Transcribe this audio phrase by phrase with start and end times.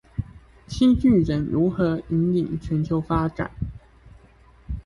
[0.65, 3.51] 七巨人如何引領全球發展